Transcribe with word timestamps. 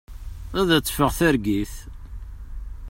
Ad 0.59 0.65
d-teffeɣ 0.69 1.09
targit. 1.19 1.73